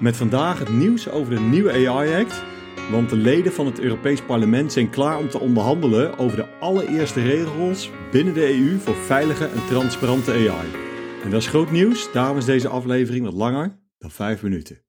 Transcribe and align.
met 0.00 0.16
vandaag 0.16 0.58
het 0.58 0.68
nieuws 0.68 1.08
over 1.08 1.34
de 1.34 1.40
nieuwe 1.40 1.72
AI-act. 1.72 2.42
Want 2.90 3.10
de 3.10 3.16
leden 3.16 3.52
van 3.52 3.66
het 3.66 3.80
Europees 3.80 4.22
Parlement 4.22 4.72
zijn 4.72 4.90
klaar 4.90 5.18
om 5.18 5.28
te 5.28 5.38
onderhandelen 5.38 6.18
over 6.18 6.36
de 6.36 6.58
allereerste 6.60 7.22
regels 7.22 7.90
binnen 8.10 8.34
de 8.34 8.48
EU 8.48 8.78
voor 8.78 8.94
veilige 8.94 9.44
en 9.44 9.66
transparante 9.68 10.32
AI. 10.32 10.68
En 11.24 11.30
dat 11.30 11.40
is 11.40 11.48
groot 11.48 11.70
nieuws, 11.70 12.12
daarom 12.12 12.36
is 12.36 12.44
deze 12.44 12.68
aflevering 12.68 13.24
wat 13.24 13.34
langer 13.34 13.78
dan 13.98 14.10
5 14.10 14.42
minuten. 14.42 14.84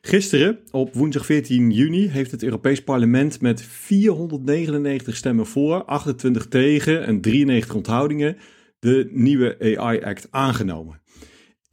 Gisteren, 0.00 0.58
op 0.70 0.94
woensdag 0.94 1.26
14 1.26 1.70
juni, 1.70 2.08
heeft 2.08 2.30
het 2.30 2.42
Europees 2.42 2.82
Parlement 2.82 3.40
met 3.40 3.62
499 3.62 5.16
stemmen 5.16 5.46
voor, 5.46 5.84
28 5.84 6.46
tegen 6.46 7.06
en 7.06 7.20
93 7.20 7.74
onthoudingen 7.74 8.36
de 8.78 9.08
nieuwe 9.10 9.76
AI-act 9.76 10.26
aangenomen. 10.30 11.02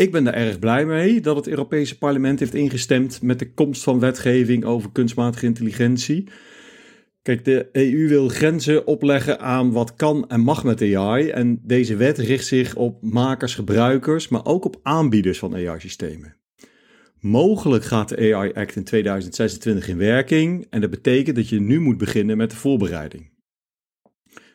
Ik 0.01 0.11
ben 0.11 0.23
daar 0.23 0.33
erg 0.33 0.59
blij 0.59 0.85
mee 0.85 1.19
dat 1.19 1.35
het 1.35 1.47
Europese 1.47 1.97
parlement 1.97 2.39
heeft 2.39 2.53
ingestemd 2.53 3.21
met 3.21 3.39
de 3.39 3.53
komst 3.53 3.83
van 3.83 3.99
wetgeving 3.99 4.65
over 4.65 4.91
kunstmatige 4.91 5.45
intelligentie. 5.45 6.27
Kijk, 7.21 7.45
de 7.45 7.69
EU 7.71 8.07
wil 8.07 8.27
grenzen 8.27 8.87
opleggen 8.87 9.39
aan 9.39 9.71
wat 9.71 9.95
kan 9.95 10.29
en 10.29 10.39
mag 10.39 10.63
met 10.63 10.81
AI. 10.81 11.29
En 11.29 11.59
deze 11.63 11.95
wet 11.95 12.17
richt 12.17 12.45
zich 12.45 12.75
op 12.75 13.01
makers, 13.01 13.55
gebruikers, 13.55 14.27
maar 14.27 14.45
ook 14.45 14.65
op 14.65 14.79
aanbieders 14.83 15.39
van 15.39 15.55
AI-systemen. 15.55 16.35
Mogelijk 17.19 17.83
gaat 17.83 18.09
de 18.09 18.35
AI 18.35 18.53
Act 18.53 18.75
in 18.75 18.83
2026 18.83 19.87
in 19.87 19.97
werking 19.97 20.67
en 20.69 20.81
dat 20.81 20.89
betekent 20.89 21.35
dat 21.35 21.49
je 21.49 21.59
nu 21.59 21.79
moet 21.79 21.97
beginnen 21.97 22.37
met 22.37 22.49
de 22.49 22.55
voorbereiding. 22.55 23.29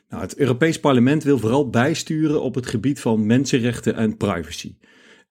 Nou, 0.09 0.23
het 0.23 0.37
Europees 0.37 0.81
Parlement 0.81 1.25
wil 1.25 1.39
vooral 1.39 1.71
bijsturen 1.71 2.43
op 2.43 2.55
het 2.55 2.67
gebied 2.67 3.01
van 3.01 3.27
mensenrechten 3.27 3.95
en 3.95 4.17
privacy. 4.17 4.75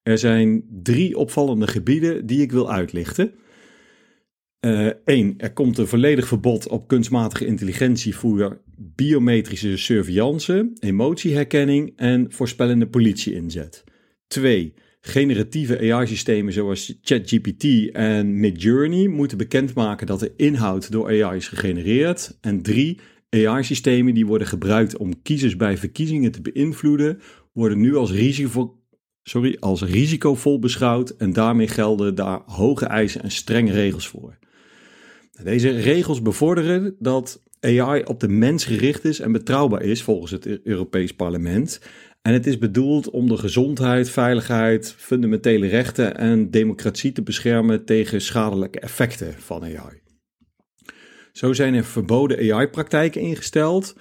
Er 0.05 0.17
zijn 0.17 0.63
drie 0.83 1.17
opvallende 1.17 1.67
gebieden 1.67 2.25
die 2.25 2.41
ik 2.41 2.51
wil 2.51 2.71
uitlichten. 2.71 3.31
Eén, 5.05 5.27
uh, 5.27 5.33
er 5.37 5.53
komt 5.53 5.77
een 5.77 5.87
volledig 5.87 6.27
verbod 6.27 6.67
op 6.67 6.87
kunstmatige 6.87 7.45
intelligentie 7.45 8.15
voor 8.15 8.61
biometrische 8.77 9.77
surveillance, 9.77 10.71
emotieherkenning 10.79 11.93
en 11.95 12.31
voorspellende 12.31 12.87
politie-inzet. 12.87 13.83
Twee, 14.27 14.73
generatieve 15.01 15.93
AI-systemen 15.93 16.53
zoals 16.53 16.97
ChatGPT 17.01 17.91
en 17.91 18.39
Midjourney 18.39 19.07
moeten 19.07 19.37
bekendmaken 19.37 20.07
dat 20.07 20.19
de 20.19 20.33
inhoud 20.37 20.91
door 20.91 21.23
AI 21.23 21.37
is 21.37 21.47
gegenereerd. 21.47 22.37
En 22.41 22.61
drie, 22.61 22.99
AI-systemen 23.29 24.13
die 24.13 24.25
worden 24.25 24.47
gebruikt 24.47 24.97
om 24.97 25.21
kiezers 25.21 25.55
bij 25.55 25.77
verkiezingen 25.77 26.31
te 26.31 26.41
beïnvloeden, 26.41 27.19
worden 27.53 27.79
nu 27.79 27.95
als 27.95 28.11
risico 28.11 28.79
sorry, 29.27 29.57
als 29.59 29.81
risicovol 29.81 30.59
beschouwd 30.59 31.09
en 31.09 31.33
daarmee 31.33 31.67
gelden 31.67 32.15
daar 32.15 32.41
hoge 32.45 32.85
eisen 32.85 33.21
en 33.23 33.31
strenge 33.31 33.71
regels 33.71 34.07
voor. 34.07 34.37
Deze 35.43 35.69
regels 35.69 36.21
bevorderen 36.21 36.95
dat 36.99 37.43
AI 37.59 38.03
op 38.03 38.19
de 38.19 38.27
mens 38.27 38.65
gericht 38.65 39.05
is 39.05 39.19
en 39.19 39.31
betrouwbaar 39.31 39.81
is 39.81 40.03
volgens 40.03 40.31
het 40.31 40.61
Europees 40.63 41.13
Parlement. 41.13 41.79
En 42.21 42.33
het 42.33 42.47
is 42.47 42.57
bedoeld 42.57 43.09
om 43.09 43.27
de 43.27 43.37
gezondheid, 43.37 44.09
veiligheid, 44.09 44.93
fundamentele 44.97 45.67
rechten 45.67 46.17
en 46.17 46.51
democratie 46.51 47.11
te 47.11 47.21
beschermen 47.21 47.85
tegen 47.85 48.21
schadelijke 48.21 48.79
effecten 48.79 49.33
van 49.33 49.63
AI. 49.63 50.01
Zo 51.31 51.53
zijn 51.53 51.73
er 51.73 51.83
verboden 51.83 52.53
AI-praktijken 52.53 53.21
ingesteld. 53.21 53.95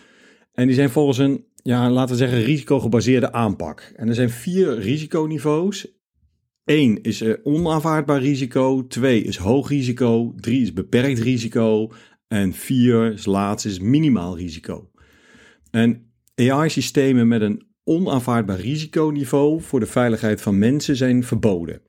En 0.52 0.66
die 0.66 0.74
zijn 0.74 0.90
volgens 0.90 1.18
een 1.18 1.44
ja, 1.64 1.90
laten 1.90 2.10
we 2.10 2.20
zeggen, 2.20 2.42
risicogebaseerde 2.42 3.32
aanpak. 3.32 3.92
En 3.96 4.08
er 4.08 4.14
zijn 4.14 4.30
vier 4.30 4.78
risiconiveaus. 4.78 5.86
Eén 6.64 7.02
is 7.02 7.22
uh, 7.22 7.34
onaanvaardbaar 7.42 8.20
risico, 8.20 8.86
twee 8.86 9.22
is 9.22 9.36
hoog 9.36 9.68
risico, 9.68 10.34
drie 10.36 10.62
is 10.62 10.72
beperkt 10.72 11.18
risico 11.18 11.92
en 12.28 12.52
vier 12.52 13.12
is 13.12 13.26
laatst 13.26 13.66
is 13.66 13.78
minimaal 13.78 14.36
risico. 14.36 14.90
En 15.70 16.12
AI-systemen 16.34 17.28
met 17.28 17.40
een 17.40 17.66
onaanvaardbaar 17.84 18.60
risiconiveau 18.60 19.60
voor 19.60 19.80
de 19.80 19.86
veiligheid 19.86 20.40
van 20.40 20.58
mensen 20.58 20.96
zijn 20.96 21.24
verboden. 21.24 21.80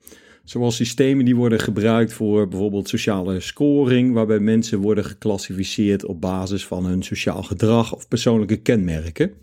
Zoals 0.44 0.76
systemen 0.76 1.26
die 1.26 1.36
worden 1.36 1.60
gebruikt 1.60 2.14
voor 2.14 2.48
bijvoorbeeld 2.48 2.90
sociale 2.90 3.40
scoring, 3.40 4.14
waarbij 4.14 4.40
mensen 4.40 4.80
worden 4.80 5.06
geclassificeerd 5.06 6.06
op 6.06 6.22
basis 6.22 6.68
van 6.68 6.86
hun 6.86 7.04
sociaal 7.04 7.44
gedrag 7.44 7.96
of 7.96 8.08
persoonlijke 8.08 8.58
kenmerken. 8.58 9.34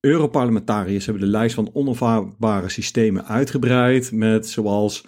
Europarlementariërs 0.00 1.04
hebben 1.04 1.22
de 1.22 1.30
lijst 1.30 1.54
van 1.54 1.70
onaanvaardbare 1.72 2.68
systemen 2.68 3.26
uitgebreid 3.26 4.12
met 4.12 4.48
zoals 4.48 5.04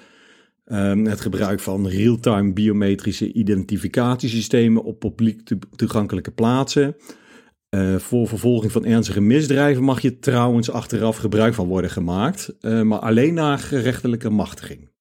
um, 0.66 1.06
het 1.06 1.20
gebruik 1.20 1.60
van 1.60 1.88
real-time 1.88 2.52
biometrische 2.52 3.32
identificatiesystemen 3.32 4.84
op 4.84 4.98
publiek 4.98 5.50
toegankelijke 5.76 6.30
plaatsen. 6.30 6.96
Uh, 7.70 7.96
voor 7.96 8.28
vervolging 8.28 8.72
van 8.72 8.84
ernstige 8.84 9.20
misdrijven 9.20 9.82
mag 9.82 10.00
je 10.00 10.18
trouwens 10.18 10.70
achteraf 10.70 11.16
gebruik 11.16 11.54
van 11.54 11.66
worden 11.66 11.90
gemaakt, 11.90 12.54
uh, 12.60 12.82
maar 12.82 12.98
alleen 12.98 13.34
na 13.34 13.56
gerechtelijke 13.56 14.30
machtiging. 14.30 14.91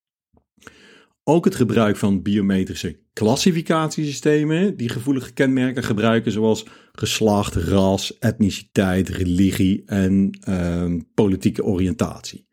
Ook 1.24 1.46
het 1.46 1.56
gebruik 1.56 1.98
van 1.98 2.22
biometrische 2.22 3.00
klassificatiesystemen 3.14 4.78
die 4.78 4.90
gevoelige 4.90 5.34
kenmerken 5.34 5.84
gebruiken 5.84 6.32
zoals 6.32 6.66
geslacht, 6.92 7.56
ras, 7.56 8.18
etniciteit, 8.20 9.10
religie 9.10 9.84
en 9.86 10.40
uh, 10.50 10.94
politieke 11.14 11.64
oriëntatie. 11.64 12.48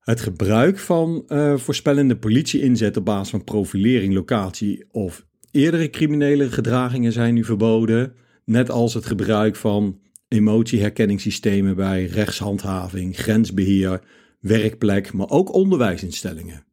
Het 0.00 0.20
gebruik 0.20 0.78
van 0.78 1.24
uh, 1.28 1.56
voorspellende 1.56 2.16
politie-inzet 2.16 2.96
op 2.96 3.04
basis 3.04 3.30
van 3.30 3.44
profilering, 3.44 4.14
locatie 4.14 4.84
of 4.90 5.26
eerdere 5.50 5.90
criminele 5.90 6.50
gedragingen 6.50 7.12
zijn 7.12 7.34
nu 7.34 7.44
verboden, 7.44 8.14
net 8.44 8.70
als 8.70 8.94
het 8.94 9.06
gebruik 9.06 9.56
van 9.56 10.00
emotieherkenningssystemen 10.28 11.76
bij 11.76 12.04
rechtshandhaving, 12.04 13.16
grensbeheer, 13.16 14.00
werkplek, 14.40 15.12
maar 15.12 15.28
ook 15.28 15.54
onderwijsinstellingen. 15.54 16.66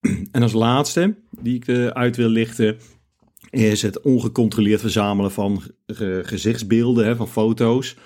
En 0.32 0.42
als 0.42 0.52
laatste, 0.52 1.14
die 1.40 1.54
ik 1.54 1.66
uh, 1.66 1.86
uit 1.86 2.16
wil 2.16 2.28
lichten, 2.28 2.76
is 3.50 3.82
het 3.82 4.00
ongecontroleerd 4.00 4.80
verzamelen 4.80 5.30
van 5.30 5.62
gezichtsbeelden, 6.22 7.16
van 7.16 7.28
foto's, 7.28 7.96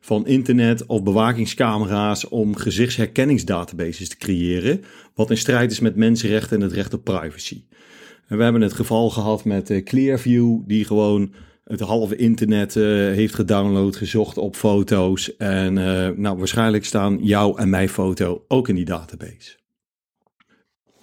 van 0.00 0.26
internet 0.26 0.86
of 0.86 1.02
bewakingscamera's 1.02 2.28
om 2.28 2.56
gezichtsherkenningsdatabases 2.56 4.08
te 4.08 4.16
creëren, 4.16 4.80
wat 5.14 5.30
in 5.30 5.36
strijd 5.36 5.70
is 5.70 5.80
met 5.80 5.96
mensenrechten 5.96 6.56
en 6.56 6.62
het 6.62 6.72
recht 6.72 6.94
op 6.94 7.04
privacy. 7.04 7.64
En 8.26 8.36
we 8.36 8.42
hebben 8.42 8.62
het 8.62 8.72
geval 8.72 9.10
gehad 9.10 9.44
met 9.44 9.70
uh, 9.70 9.84
Clearview, 9.84 10.58
die 10.66 10.84
gewoon 10.84 11.32
het 11.64 11.80
halve 11.80 12.16
internet 12.16 12.74
uh, 12.74 12.84
heeft 13.14 13.34
gedownload, 13.34 13.96
gezocht 13.96 14.38
op 14.38 14.56
foto's. 14.56 15.36
En 15.36 15.74
nou, 16.20 16.38
waarschijnlijk 16.38 16.84
staan 16.84 17.18
jouw 17.22 17.56
en 17.56 17.70
mijn 17.70 17.88
foto 17.88 18.44
ook 18.48 18.68
in 18.68 18.74
die 18.74 18.84
database. 18.84 19.61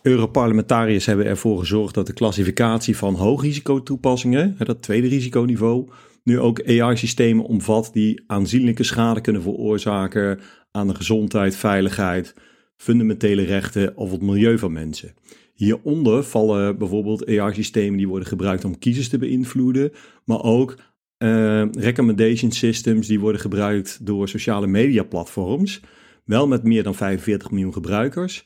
Europarlementariërs 0.02 1.06
hebben 1.06 1.26
ervoor 1.26 1.60
gezorgd 1.60 1.94
dat 1.94 2.08
de 2.08 2.14
klassificatie 2.14 2.98
van 2.98 3.16
hoogrisicotoepassingen, 3.16 4.56
dat 4.58 4.82
tweede 4.82 5.08
risiconiveau, 5.08 5.90
nu 6.24 6.40
ook 6.40 6.68
AI-systemen 6.68 7.46
omvat 7.46 7.90
die 7.94 8.24
aanzienlijke 8.28 8.84
schade 8.84 9.22
kunnen 9.22 9.42
veroorzaken 9.42 10.40
aan 10.72 10.88
de 10.88 10.96
gezondheid, 10.96 11.56
veiligheid, 11.56 12.34
fundamentele 12.76 13.42
rechten 13.42 13.98
of 13.98 14.12
het 14.12 14.22
milieu 14.22 14.58
van 14.58 14.72
mensen. 14.72 15.14
Hieronder 15.54 16.24
vallen 16.24 16.78
bijvoorbeeld 16.78 17.28
AI-systemen 17.28 17.98
die 17.98 18.08
worden 18.08 18.28
gebruikt 18.28 18.66
om 18.66 18.80
kiezers 18.80 19.10
te 19.10 19.18
beïnvloeden, 19.18 19.92
maar 20.26 20.44
ook 20.44 20.78
uh, 21.18 21.66
recommendation 21.72 22.52
systems 22.52 23.08
die 23.08 23.20
worden 23.20 23.42
gebruikt 23.42 24.06
door 24.06 24.30
sociale 24.30 24.68
media 24.68 25.04
platforms, 25.04 25.82
wel 26.26 26.48
met 26.48 26.64
meer 26.64 26.84
dan 26.84 26.96
45 26.96 27.52
miljoen 27.52 27.74
gebruikers 27.74 28.46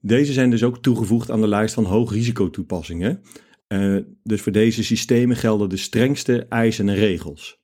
deze 0.00 0.32
zijn 0.32 0.50
dus 0.50 0.62
ook 0.62 0.82
toegevoegd 0.82 1.30
aan 1.30 1.40
de 1.40 1.48
lijst 1.48 1.74
van 1.74 1.84
hoogrisicotoepassingen. 1.84 3.22
Uh, 3.68 3.96
dus 4.22 4.40
voor 4.40 4.52
deze 4.52 4.84
systemen 4.84 5.36
gelden 5.36 5.68
de 5.68 5.76
strengste 5.76 6.46
eisen 6.48 6.88
en 6.88 6.94
regels. 6.94 7.58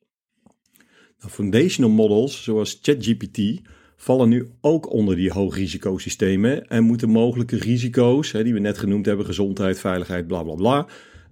Foundational 1.18 1.90
models 1.90 2.42
zoals 2.42 2.78
ChatGPT 2.82 3.60
vallen 3.96 4.28
nu 4.28 4.48
ook 4.60 4.92
onder 4.92 5.16
die 5.16 5.32
hoogrisicosystemen 5.32 6.68
en 6.68 6.84
moeten 6.84 7.08
mogelijke 7.08 7.56
risico's, 7.56 8.32
hè, 8.32 8.44
die 8.44 8.52
we 8.52 8.58
net 8.58 8.78
genoemd 8.78 9.06
hebben, 9.06 9.26
gezondheid, 9.26 9.78
veiligheid, 9.78 10.26
bla 10.26 10.42
bla 10.42 10.54
bla, 10.54 10.86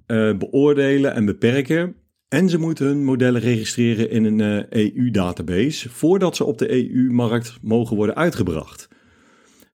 uh, 0.07 0.37
beoordelen 0.37 1.15
en 1.15 1.25
beperken. 1.25 1.95
En 2.29 2.49
ze 2.49 2.59
moeten 2.59 2.87
hun 2.87 3.05
modellen 3.05 3.41
registreren 3.41 4.11
in 4.11 4.25
een 4.25 4.39
uh, 4.39 4.59
eh, 4.59 4.97
EU-database 4.97 5.89
voordat 5.91 6.37
ze 6.37 6.45
op 6.45 6.59
de 6.59 6.71
EU-markt 6.71 7.59
mogen 7.63 7.97
worden 7.97 8.17
uitgebracht. 8.17 8.89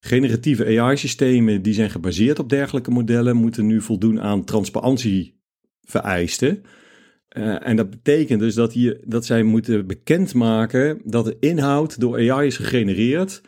Generatieve 0.00 0.80
AI-systemen 0.80 1.62
die 1.62 1.74
zijn 1.74 1.90
gebaseerd 1.90 2.38
op 2.38 2.48
dergelijke 2.48 2.90
modellen 2.90 3.36
moeten 3.36 3.66
nu 3.66 3.80
voldoen 3.80 4.20
aan 4.20 4.44
transparantievereisten. 4.44 6.62
Uh, 7.36 7.66
en 7.66 7.76
dat 7.76 7.90
betekent 7.90 8.40
dus 8.40 8.54
dat, 8.54 8.72
hier, 8.72 9.00
dat 9.04 9.26
zij 9.26 9.42
moeten 9.42 9.86
bekendmaken 9.86 11.00
dat 11.04 11.24
de 11.24 11.36
inhoud 11.40 12.00
door 12.00 12.30
AI 12.30 12.46
is 12.46 12.56
gegenereerd. 12.56 13.40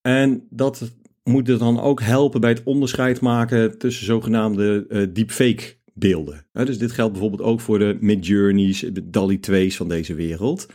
En 0.00 0.46
dat 0.50 0.92
moet 1.24 1.58
dan 1.58 1.80
ook 1.80 2.00
helpen 2.00 2.40
bij 2.40 2.50
het 2.50 2.62
onderscheid 2.64 3.20
maken 3.20 3.78
tussen 3.78 4.06
zogenaamde 4.06 4.84
uh, 4.88 5.06
deepfake 5.12 5.74
beelden. 5.94 6.46
Dus 6.52 6.78
dit 6.78 6.92
geldt 6.92 7.12
bijvoorbeeld 7.12 7.42
ook 7.42 7.60
voor 7.60 7.78
de 7.78 7.96
Midjourneys, 8.00 8.80
de 8.80 9.10
DALI 9.10 9.40
2's 9.50 9.76
van 9.76 9.88
deze 9.88 10.14
wereld. 10.14 10.66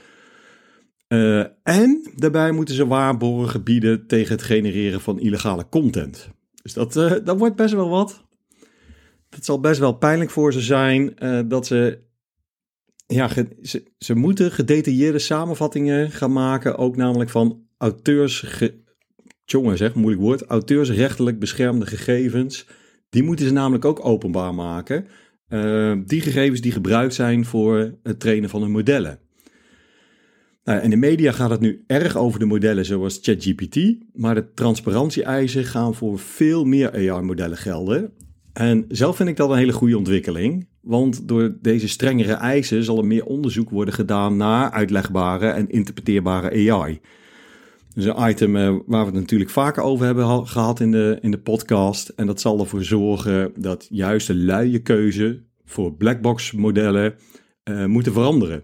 Uh, 1.07 1.45
en 1.63 2.11
daarbij 2.15 2.51
moeten 2.51 2.75
ze 2.75 2.87
waarborgen 2.87 3.63
bieden 3.63 4.07
tegen 4.07 4.31
het 4.31 4.43
genereren 4.43 5.01
van 5.01 5.19
illegale 5.19 5.69
content. 5.69 6.29
Dus 6.61 6.73
dat, 6.73 6.95
uh, 6.95 7.13
dat 7.23 7.37
wordt 7.37 7.55
best 7.55 7.73
wel 7.73 7.89
wat. 7.89 8.25
Het 9.29 9.45
zal 9.45 9.59
best 9.59 9.79
wel 9.79 9.93
pijnlijk 9.93 10.29
voor 10.29 10.53
ze 10.53 10.61
zijn 10.61 11.13
uh, 11.19 11.39
dat 11.45 11.67
ze. 11.67 12.05
Ja, 13.05 13.29
ze, 13.61 13.91
ze 13.97 14.15
moeten 14.15 14.51
gedetailleerde 14.51 15.19
samenvattingen 15.19 16.11
gaan 16.11 16.33
maken. 16.33 16.77
Ook 16.77 16.95
namelijk 16.95 17.29
van 17.29 17.65
auteurs. 17.77 18.61
Jongen, 19.45 19.77
zeg, 19.77 19.93
moeilijk 19.93 20.21
woord. 20.21 20.43
Auteursrechtelijk 20.45 21.39
beschermde 21.39 21.85
gegevens. 21.85 22.67
Die 23.09 23.23
moeten 23.23 23.45
ze 23.45 23.53
namelijk 23.53 23.85
ook 23.85 24.05
openbaar 24.05 24.53
maken. 24.53 25.07
die 26.05 26.21
gegevens 26.21 26.61
die 26.61 26.71
gebruikt 26.71 27.13
zijn 27.13 27.45
voor 27.45 27.97
het 28.03 28.19
trainen 28.19 28.49
van 28.49 28.61
hun 28.61 28.71
modellen. 28.71 29.19
Nou, 30.67 30.81
in 30.81 30.89
de 30.89 30.95
media 30.95 31.31
gaat 31.31 31.49
het 31.49 31.59
nu 31.59 31.83
erg 31.85 32.15
over 32.15 32.39
de 32.39 32.45
modellen 32.45 32.85
zoals 32.85 33.19
ChatGPT, 33.21 33.95
maar 34.13 34.35
de 34.35 34.53
transparantie-eisen 34.53 35.63
gaan 35.63 35.95
voor 35.95 36.19
veel 36.19 36.65
meer 36.65 36.91
AI-modellen 36.91 37.57
gelden. 37.57 38.11
En 38.53 38.85
zelf 38.87 39.15
vind 39.15 39.29
ik 39.29 39.35
dat 39.35 39.49
een 39.49 39.57
hele 39.57 39.73
goede 39.73 39.97
ontwikkeling, 39.97 40.67
want 40.81 41.27
door 41.27 41.57
deze 41.61 41.87
strengere 41.87 42.33
eisen 42.33 42.83
zal 42.83 42.97
er 42.97 43.05
meer 43.05 43.25
onderzoek 43.25 43.69
worden 43.69 43.93
gedaan 43.93 44.37
naar 44.37 44.71
uitlegbare 44.71 45.47
en 45.47 45.69
interpreteerbare 45.69 46.71
AI. 46.71 46.99
Dus 47.93 48.05
een 48.05 48.29
item 48.29 48.55
eh, 48.55 48.75
waar 48.85 49.05
we 49.05 49.11
het 49.11 49.19
natuurlijk 49.21 49.49
vaker 49.49 49.83
over 49.83 50.05
hebben 50.05 50.47
gehad 50.47 50.79
in 50.79 50.91
de, 50.91 51.17
in 51.21 51.31
de 51.31 51.39
podcast. 51.39 52.09
En 52.09 52.25
dat 52.27 52.41
zal 52.41 52.59
ervoor 52.59 52.83
zorgen 52.83 53.51
dat 53.59 53.87
juist 53.89 54.27
de 54.27 54.35
luie 54.35 54.79
keuze 54.79 55.43
voor 55.65 55.93
blackbox 55.93 56.51
modellen 56.51 57.15
uh, 57.63 57.85
moeten 57.85 58.13
veranderen. 58.13 58.63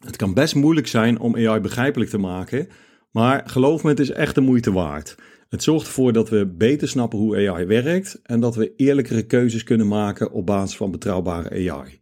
Het 0.00 0.16
kan 0.16 0.34
best 0.34 0.54
moeilijk 0.54 0.86
zijn 0.86 1.18
om 1.18 1.36
AI 1.36 1.60
begrijpelijk 1.60 2.10
te 2.10 2.18
maken, 2.18 2.68
maar 3.10 3.42
geloof 3.46 3.82
me, 3.82 3.88
het 3.88 4.00
is 4.00 4.10
echt 4.10 4.34
de 4.34 4.40
moeite 4.40 4.72
waard. 4.72 5.14
Het 5.48 5.62
zorgt 5.62 5.86
ervoor 5.86 6.12
dat 6.12 6.28
we 6.28 6.46
beter 6.46 6.88
snappen 6.88 7.18
hoe 7.18 7.48
AI 7.48 7.64
werkt 7.64 8.20
en 8.22 8.40
dat 8.40 8.54
we 8.54 8.74
eerlijkere 8.76 9.22
keuzes 9.22 9.62
kunnen 9.62 9.88
maken 9.88 10.32
op 10.32 10.46
basis 10.46 10.76
van 10.76 10.90
betrouwbare 10.90 11.70
AI. 11.70 12.00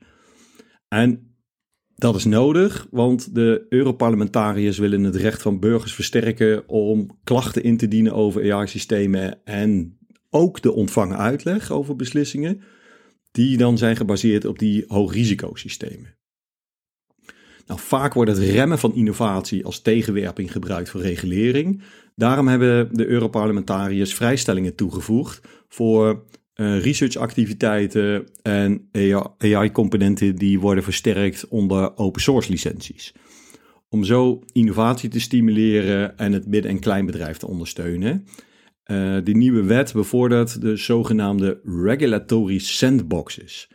En 0.88 1.34
dat 1.94 2.16
is 2.16 2.24
nodig, 2.24 2.86
want 2.90 3.34
de 3.34 3.66
Europarlementariërs 3.68 4.78
willen 4.78 5.04
het 5.04 5.16
recht 5.16 5.42
van 5.42 5.60
burgers 5.60 5.94
versterken 5.94 6.68
om 6.68 7.18
klachten 7.24 7.62
in 7.62 7.76
te 7.76 7.88
dienen 7.88 8.12
over 8.12 8.52
AI-systemen 8.52 9.44
en 9.44 9.98
ook 10.30 10.62
de 10.62 10.72
ontvangen 10.72 11.18
uitleg 11.18 11.70
over 11.70 11.96
beslissingen, 11.96 12.60
die 13.30 13.56
dan 13.56 13.78
zijn 13.78 13.96
gebaseerd 13.96 14.44
op 14.44 14.58
die 14.58 14.84
hoogrisicosystemen. 14.86 16.14
Nou, 17.66 17.80
vaak 17.80 18.14
wordt 18.14 18.30
het 18.30 18.40
remmen 18.40 18.78
van 18.78 18.94
innovatie 18.94 19.64
als 19.64 19.80
tegenwerping 19.80 20.52
gebruikt 20.52 20.88
voor 20.88 21.00
regulering. 21.00 21.82
Daarom 22.14 22.48
hebben 22.48 22.88
de 22.92 23.06
Europarlementariërs 23.06 24.14
vrijstellingen 24.14 24.74
toegevoegd 24.74 25.40
voor 25.68 26.24
uh, 26.54 26.80
researchactiviteiten 26.80 28.26
en 28.42 28.88
AI-componenten 29.38 30.36
die 30.36 30.60
worden 30.60 30.84
versterkt 30.84 31.48
onder 31.48 31.96
open 31.96 32.22
source 32.22 32.50
licenties. 32.50 33.14
Om 33.88 34.04
zo 34.04 34.42
innovatie 34.52 35.08
te 35.08 35.20
stimuleren 35.20 36.18
en 36.18 36.32
het 36.32 36.46
midden- 36.46 36.70
en 36.70 36.80
kleinbedrijf 36.80 37.36
te 37.36 37.46
ondersteunen. 37.46 38.24
Uh, 38.90 39.18
die 39.24 39.36
nieuwe 39.36 39.62
wet 39.62 39.92
bevordert 39.92 40.60
de 40.60 40.76
zogenaamde 40.76 41.60
regulatory 41.64 42.58
sandboxes. 42.58 43.70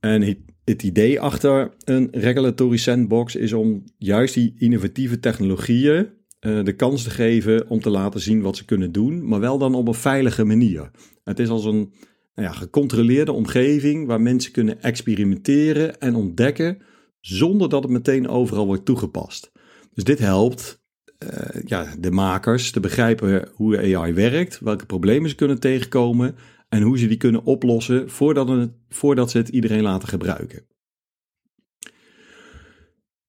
En 0.00 0.22
het 0.68 0.82
idee 0.82 1.20
achter 1.20 1.74
een 1.84 2.08
regulatory 2.10 2.76
sandbox 2.76 3.36
is 3.36 3.52
om 3.52 3.84
juist 3.96 4.34
die 4.34 4.54
innovatieve 4.58 5.20
technologieën 5.20 6.08
uh, 6.40 6.64
de 6.64 6.72
kans 6.72 7.02
te 7.02 7.10
geven 7.10 7.68
om 7.68 7.80
te 7.80 7.90
laten 7.90 8.20
zien 8.20 8.40
wat 8.40 8.56
ze 8.56 8.64
kunnen 8.64 8.92
doen, 8.92 9.28
maar 9.28 9.40
wel 9.40 9.58
dan 9.58 9.74
op 9.74 9.88
een 9.88 9.94
veilige 9.94 10.44
manier. 10.44 10.90
Het 11.24 11.38
is 11.38 11.48
als 11.48 11.64
een 11.64 11.92
nou 12.34 12.48
ja, 12.48 12.52
gecontroleerde 12.52 13.32
omgeving 13.32 14.06
waar 14.06 14.20
mensen 14.20 14.52
kunnen 14.52 14.82
experimenteren 14.82 16.00
en 16.00 16.14
ontdekken 16.14 16.78
zonder 17.20 17.68
dat 17.68 17.82
het 17.82 17.92
meteen 17.92 18.28
overal 18.28 18.66
wordt 18.66 18.84
toegepast. 18.84 19.52
Dus 19.94 20.04
dit 20.04 20.18
helpt 20.18 20.82
uh, 21.18 21.62
ja, 21.64 21.94
de 21.98 22.10
makers 22.10 22.70
te 22.70 22.80
begrijpen 22.80 23.48
hoe 23.54 23.96
AI 23.96 24.12
werkt, 24.12 24.58
welke 24.60 24.86
problemen 24.86 25.30
ze 25.30 25.36
kunnen 25.36 25.60
tegenkomen 25.60 26.34
en 26.68 26.82
hoe 26.82 26.98
ze 26.98 27.06
die 27.06 27.16
kunnen 27.16 27.44
oplossen 27.44 28.10
voordat, 28.10 28.68
voordat 28.88 29.30
ze 29.30 29.38
het 29.38 29.48
iedereen 29.48 29.82
laten 29.82 30.08
gebruiken. 30.08 30.66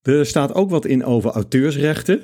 Er 0.01 0.25
staat 0.25 0.53
ook 0.53 0.69
wat 0.69 0.85
in 0.85 1.05
over 1.05 1.31
auteursrechten. 1.31 2.23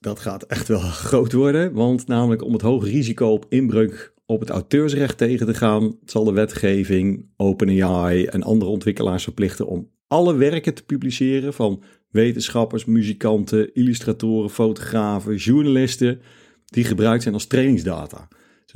Dat 0.00 0.20
gaat 0.20 0.42
echt 0.42 0.68
wel 0.68 0.80
groot 1.08 1.32
worden, 1.32 1.72
want 1.72 2.06
namelijk 2.06 2.42
om 2.42 2.52
het 2.52 2.62
hoge 2.62 2.88
risico 2.88 3.26
op 3.26 3.46
inbreuk 3.48 4.14
op 4.26 4.40
het 4.40 4.50
auteursrecht 4.50 5.18
tegen 5.18 5.46
te 5.46 5.54
gaan, 5.54 5.98
zal 6.04 6.24
de 6.24 6.32
wetgeving 6.32 7.28
OpenAI 7.36 8.24
en 8.24 8.42
andere 8.42 8.70
ontwikkelaars 8.70 9.22
verplichten 9.22 9.66
om 9.66 9.90
alle 10.06 10.34
werken 10.34 10.74
te 10.74 10.84
publiceren 10.84 11.54
van 11.54 11.82
wetenschappers, 12.10 12.84
muzikanten, 12.84 13.74
illustratoren, 13.74 14.50
fotografen, 14.50 15.34
journalisten 15.34 16.20
die 16.64 16.84
gebruikt 16.84 17.22
zijn 17.22 17.34
als 17.34 17.46
trainingsdata. 17.46 18.28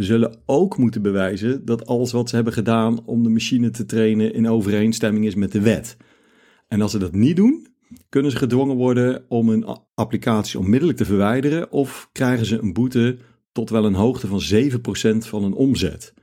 Zullen 0.02 0.37
ook 0.47 0.79
moeten 0.79 1.02
bewijzen 1.02 1.64
dat 1.64 1.87
alles 1.87 2.12
wat 2.12 2.29
ze 2.29 2.35
hebben 2.35 2.52
gedaan 2.52 3.05
om 3.05 3.23
de 3.23 3.29
machine 3.29 3.70
te 3.70 3.87
trainen 3.87 4.35
in 4.35 4.49
overeenstemming 4.49 5.27
is 5.27 5.34
met 5.34 5.53
de 5.53 5.60
wet. 5.60 5.96
En 6.69 6.81
als 6.81 6.91
ze 6.91 6.98
dat 6.98 7.13
niet 7.13 7.36
doen, 7.36 7.67
kunnen 8.08 8.31
ze 8.31 8.36
gedwongen 8.36 8.77
worden 8.77 9.24
om 9.29 9.48
een 9.48 9.67
applicatie 9.94 10.58
onmiddellijk 10.58 10.98
te 10.98 11.05
verwijderen 11.05 11.72
of 11.72 12.08
krijgen 12.13 12.46
ze 12.46 12.58
een 12.58 12.72
boete 12.72 13.19
tot 13.53 13.70
wel 13.70 13.84
een 13.84 13.94
hoogte 13.94 14.27
van 14.27 14.41
7% 14.41 15.29
van 15.29 15.43
hun 15.43 15.55
omzet. 15.55 16.15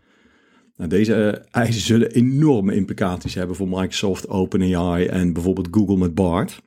Nou, 0.76 0.90
deze 0.90 1.14
eh, 1.14 1.46
eisen 1.52 1.82
zullen 1.82 2.12
enorme 2.12 2.76
implicaties 2.76 3.34
hebben 3.34 3.56
voor 3.56 3.68
Microsoft, 3.68 4.28
OpenAI 4.28 5.06
en 5.06 5.34
bijvoorbeeld 5.34 5.68
Google 5.72 5.98
met 5.98 6.14
BART. 6.14 6.62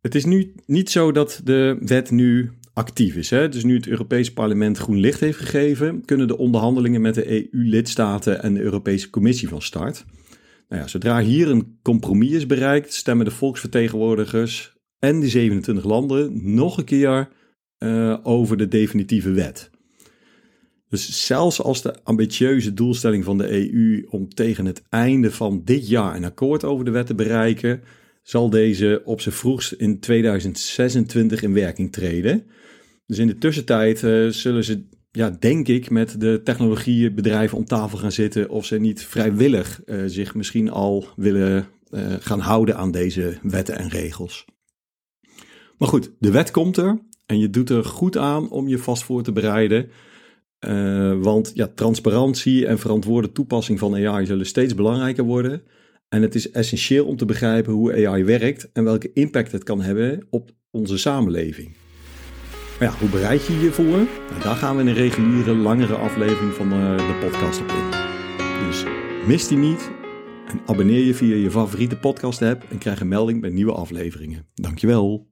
Het 0.00 0.14
is 0.14 0.24
nu 0.24 0.54
niet 0.66 0.90
zo 0.90 1.12
dat 1.12 1.40
de 1.44 1.76
wet 1.80 2.10
nu 2.10 2.50
actief 2.78 3.16
is. 3.16 3.30
Hè? 3.30 3.48
Dus 3.48 3.64
nu 3.64 3.74
het 3.74 3.86
Europese 3.86 4.32
parlement 4.32 4.78
groen 4.78 4.98
licht 4.98 5.20
heeft 5.20 5.38
gegeven, 5.38 6.04
kunnen 6.04 6.28
de 6.28 6.38
onderhandelingen 6.38 7.00
met 7.00 7.14
de 7.14 7.30
EU-lidstaten 7.30 8.42
en 8.42 8.54
de 8.54 8.60
Europese 8.60 9.10
Commissie 9.10 9.48
van 9.48 9.62
start. 9.62 10.04
Nou 10.68 10.82
ja, 10.82 10.88
zodra 10.88 11.20
hier 11.20 11.50
een 11.50 11.78
compromis 11.82 12.32
is 12.32 12.46
bereikt, 12.46 12.94
stemmen 12.94 13.24
de 13.24 13.30
volksvertegenwoordigers 13.30 14.76
en 14.98 15.20
die 15.20 15.30
27 15.30 15.84
landen 15.84 16.54
nog 16.54 16.78
een 16.78 16.84
keer 16.84 17.28
uh, 17.78 18.16
over 18.22 18.56
de 18.56 18.68
definitieve 18.68 19.30
wet. 19.30 19.70
Dus 20.88 21.26
zelfs 21.26 21.62
als 21.62 21.82
de 21.82 22.02
ambitieuze 22.02 22.74
doelstelling 22.74 23.24
van 23.24 23.38
de 23.38 23.72
EU 23.72 24.06
om 24.10 24.28
tegen 24.28 24.66
het 24.66 24.82
einde 24.88 25.30
van 25.30 25.62
dit 25.64 25.88
jaar 25.88 26.16
een 26.16 26.24
akkoord 26.24 26.64
over 26.64 26.84
de 26.84 26.90
wet 26.90 27.06
te 27.06 27.14
bereiken, 27.14 27.80
zal 28.28 28.50
deze 28.50 29.02
op 29.04 29.20
zijn 29.20 29.34
vroegst 29.34 29.72
in 29.72 30.00
2026 30.00 31.42
in 31.42 31.52
werking 31.52 31.92
treden. 31.92 32.46
Dus 33.06 33.18
in 33.18 33.26
de 33.26 33.38
tussentijd 33.38 34.02
uh, 34.02 34.28
zullen 34.28 34.64
ze, 34.64 34.84
ja, 35.10 35.30
denk 35.30 35.68
ik, 35.68 35.90
met 35.90 36.20
de 36.20 36.40
technologiebedrijven 36.44 37.58
om 37.58 37.64
tafel 37.64 37.98
gaan 37.98 38.12
zitten 38.12 38.48
of 38.48 38.66
ze 38.66 38.78
niet 38.78 39.04
vrijwillig 39.04 39.80
uh, 39.84 40.02
zich 40.06 40.34
misschien 40.34 40.70
al 40.70 41.06
willen 41.16 41.66
uh, 41.90 42.14
gaan 42.20 42.40
houden 42.40 42.76
aan 42.76 42.90
deze 42.90 43.38
wetten 43.42 43.78
en 43.78 43.88
regels. 43.88 44.44
Maar 45.78 45.88
goed, 45.88 46.12
de 46.18 46.30
wet 46.30 46.50
komt 46.50 46.76
er 46.76 47.02
en 47.26 47.38
je 47.38 47.50
doet 47.50 47.70
er 47.70 47.84
goed 47.84 48.16
aan 48.16 48.50
om 48.50 48.68
je 48.68 48.78
vast 48.78 49.04
voor 49.04 49.22
te 49.22 49.32
bereiden. 49.32 49.90
want 51.22 51.50
ja, 51.54 51.66
transparantie 51.74 52.66
en 52.66 52.78
verantwoorde 52.78 53.32
toepassing 53.32 53.78
van 53.78 54.06
AI 54.06 54.26
zullen 54.26 54.46
steeds 54.46 54.74
belangrijker 54.74 55.24
worden. 55.24 55.62
En 56.08 56.22
het 56.22 56.34
is 56.34 56.50
essentieel 56.50 57.06
om 57.06 57.16
te 57.16 57.24
begrijpen 57.24 57.72
hoe 57.72 58.06
AI 58.06 58.24
werkt 58.24 58.72
en 58.72 58.84
welke 58.84 59.12
impact 59.12 59.52
het 59.52 59.64
kan 59.64 59.80
hebben 59.80 60.26
op 60.30 60.50
onze 60.70 60.98
samenleving. 60.98 61.76
Maar 62.78 62.88
ja, 62.88 62.98
hoe 62.98 63.08
bereid 63.08 63.46
je 63.46 63.58
je 63.58 63.72
voor? 63.72 64.06
Nou, 64.30 64.42
daar 64.42 64.56
gaan 64.56 64.76
we 64.76 64.82
in 64.82 64.88
een 64.88 64.94
reguliere, 64.94 65.54
langere 65.54 65.94
aflevering 65.94 66.54
van 66.54 66.68
de, 66.68 66.94
de 66.96 67.28
podcast 67.28 67.60
op 67.60 67.68
in. 67.68 67.90
Dus 68.66 68.84
mis 69.26 69.48
die 69.48 69.58
niet 69.58 69.90
en 70.46 70.60
abonneer 70.66 71.04
je 71.04 71.14
via 71.14 71.34
je 71.34 71.50
favoriete 71.50 71.96
podcast 71.96 72.42
app 72.42 72.64
en 72.70 72.78
krijg 72.78 73.00
een 73.00 73.08
melding 73.08 73.40
bij 73.40 73.50
nieuwe 73.50 73.72
afleveringen. 73.72 74.46
Dankjewel. 74.54 75.26